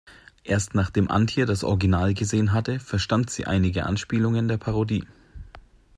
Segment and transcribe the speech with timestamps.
[0.43, 5.05] Erst nachdem Antje das Original gesehen hatte, verstand sie einige Anspielungen der Parodie.